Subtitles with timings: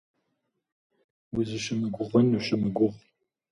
[1.37, 2.87] Узыщымыгугъын ущымыгугъ.